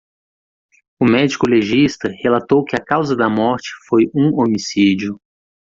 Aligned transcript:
O 0.99 1.05
médico 1.05 1.47
legista 1.47 2.09
relatou 2.23 2.63
que 2.65 2.75
a 2.75 2.83
causa 2.83 3.15
da 3.15 3.29
morte 3.29 3.69
foi 3.87 4.09
um 4.15 4.33
homicídio. 4.41 5.19